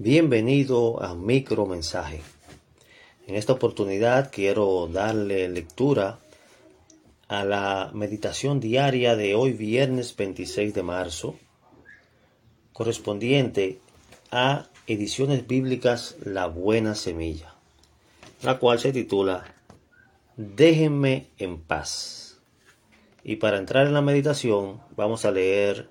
[0.00, 2.20] Bienvenido a Micromensaje.
[3.26, 6.20] En esta oportunidad quiero darle lectura
[7.26, 11.34] a la meditación diaria de hoy viernes 26 de marzo,
[12.72, 13.80] correspondiente
[14.30, 17.56] a Ediciones Bíblicas La Buena Semilla,
[18.42, 19.52] la cual se titula
[20.36, 22.38] Déjenme en paz.
[23.24, 25.90] Y para entrar en la meditación vamos a leer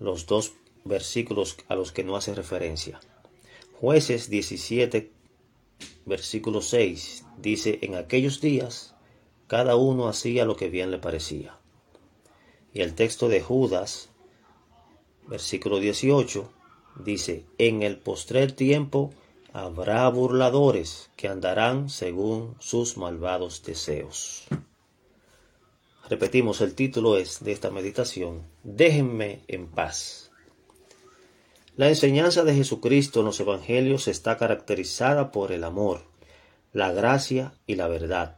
[0.00, 0.54] los dos
[0.84, 3.00] versículos a los que no hace referencia.
[3.80, 5.10] Jueces 17,
[6.06, 8.94] versículo 6, dice, en aquellos días
[9.48, 11.58] cada uno hacía lo que bien le parecía.
[12.72, 14.10] Y el texto de Judas,
[15.26, 16.50] versículo 18,
[17.04, 19.12] dice, en el postrer tiempo
[19.52, 24.44] habrá burladores que andarán según sus malvados deseos.
[26.08, 30.30] Repetimos, el título es de esta meditación, déjenme en paz.
[31.76, 36.02] La enseñanza de Jesucristo en los Evangelios está caracterizada por el amor,
[36.72, 38.36] la gracia y la verdad.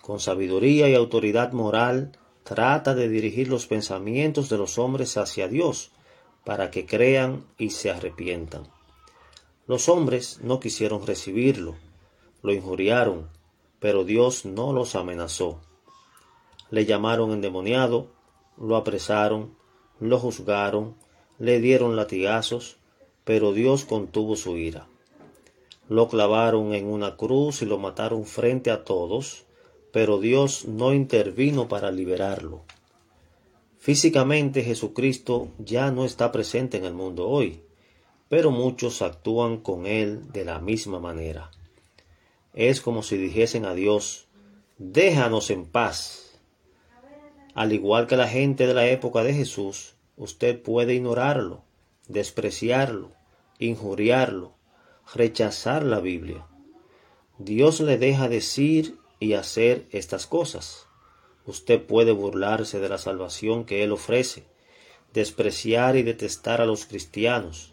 [0.00, 2.12] Con sabiduría y autoridad moral,
[2.44, 5.90] trata de dirigir los pensamientos de los hombres hacia Dios,
[6.46, 8.62] para que crean y se arrepientan.
[9.66, 11.74] Los hombres no quisieron recibirlo,
[12.42, 13.28] lo injuriaron,
[13.78, 15.60] pero Dios no los amenazó.
[16.70, 18.08] Le llamaron endemoniado,
[18.56, 19.54] lo apresaron,
[20.00, 20.96] lo juzgaron,
[21.38, 22.78] le dieron latigazos,
[23.24, 24.86] pero Dios contuvo su ira.
[25.88, 29.44] Lo clavaron en una cruz y lo mataron frente a todos,
[29.92, 32.64] pero Dios no intervino para liberarlo.
[33.78, 37.62] Físicamente Jesucristo ya no está presente en el mundo hoy,
[38.28, 41.50] pero muchos actúan con Él de la misma manera.
[42.52, 44.26] Es como si dijesen a Dios,
[44.78, 46.40] déjanos en paz.
[47.54, 51.62] Al igual que la gente de la época de Jesús, usted puede ignorarlo,
[52.08, 53.12] despreciarlo,
[53.58, 54.54] injuriarlo,
[55.14, 56.44] rechazar la Biblia.
[57.38, 60.86] Dios le deja decir y hacer estas cosas.
[61.46, 64.44] Usted puede burlarse de la salvación que Él ofrece,
[65.14, 67.72] despreciar y detestar a los cristianos,